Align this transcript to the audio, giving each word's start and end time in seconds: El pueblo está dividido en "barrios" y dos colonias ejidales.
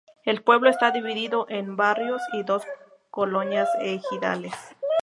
El 0.25 0.41
pueblo 0.41 0.67
está 0.71 0.89
dividido 0.89 1.45
en 1.47 1.75
"barrios" 1.75 2.23
y 2.33 2.41
dos 2.41 2.63
colonias 3.11 3.69
ejidales. 3.81 4.53